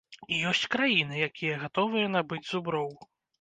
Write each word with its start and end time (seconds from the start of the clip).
І 0.35 0.37
ёсць 0.51 0.69
краіны, 0.75 1.19
якія 1.27 1.59
гатовыя 1.65 2.09
набыць 2.15 2.41
зуброў. 2.55 2.91